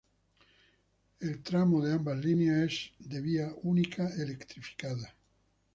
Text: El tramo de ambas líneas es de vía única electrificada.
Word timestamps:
El 1.19 1.43
tramo 1.43 1.79
de 1.85 1.93
ambas 1.93 2.17
líneas 2.25 2.69
es 2.69 2.91
de 3.07 3.21
vía 3.21 3.49
única 3.61 4.07
electrificada. 4.15 5.15